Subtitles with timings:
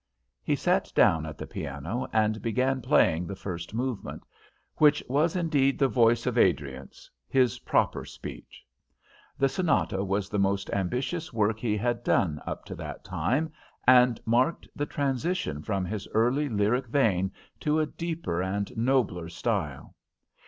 [0.41, 4.23] He sat down at the piano and began playing the first movement,
[4.77, 8.65] which was indeed the voice of Adriance, his proper speech.
[9.37, 13.53] The sonata was the most ambitious work he had done up to that time,
[13.85, 19.93] and marked the transition from his early lyric vein to a deeper and nobler style.